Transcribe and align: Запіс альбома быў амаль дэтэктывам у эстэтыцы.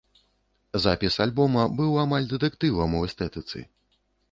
Запіс 0.85 1.17
альбома 1.25 1.67
быў 1.81 2.01
амаль 2.05 2.29
дэтэктывам 2.33 2.99
у 3.01 3.05
эстэтыцы. 3.11 3.57